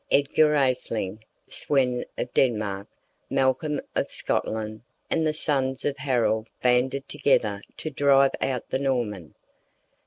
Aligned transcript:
Edgar 0.09 0.55
Atheling, 0.55 1.23
Sweyn 1.47 2.05
of 2.17 2.33
Denmark, 2.33 2.87
Malcolm 3.29 3.79
of 3.95 4.09
Scotland, 4.09 4.81
and 5.11 5.27
the 5.27 5.31
sons 5.31 5.85
of 5.85 5.95
Harold 5.97 6.47
banded 6.63 7.07
together 7.07 7.61
to 7.77 7.91
drive 7.91 8.31
out 8.41 8.67
the 8.71 8.79
Norman. 8.79 9.35